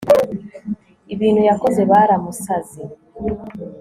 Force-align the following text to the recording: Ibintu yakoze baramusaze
Ibintu 1.13 1.41
yakoze 1.49 1.81
baramusaze 1.91 2.81